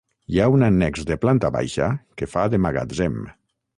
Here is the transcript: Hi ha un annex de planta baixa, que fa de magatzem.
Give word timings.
Hi 0.35 0.39
ha 0.39 0.45
un 0.53 0.65
annex 0.67 1.03
de 1.11 1.17
planta 1.25 1.51
baixa, 1.57 1.91
que 2.21 2.29
fa 2.33 2.47
de 2.55 2.61
magatzem. 2.67 3.21